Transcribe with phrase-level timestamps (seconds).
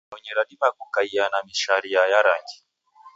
[0.11, 2.63] Nyonyi radima kukaia na misharia ya rangi.